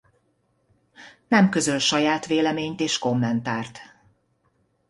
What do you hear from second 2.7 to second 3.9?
és kommentárt.